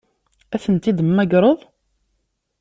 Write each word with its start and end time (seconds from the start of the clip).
Ad 0.53 0.61
tent-id-temmagreḍ? 0.63 1.59